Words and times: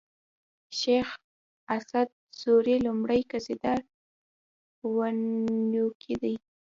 شېخ 0.79 1.07
اسعد 1.75 2.09
سوري 2.41 2.75
لومړی 2.85 3.21
قصيده 3.31 3.75
و 4.93 4.95
يونکی 5.75 6.13
دﺉ. 6.21 6.33